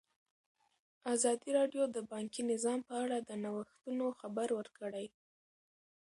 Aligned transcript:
ازادي 1.13 1.49
راډیو 1.59 1.83
د 1.95 1.97
بانکي 2.11 2.41
نظام 2.51 2.79
په 2.89 2.93
اړه 3.03 3.17
د 3.21 3.31
نوښتونو 3.43 4.05
خبر 4.19 4.47
ورکړی. 4.59 5.05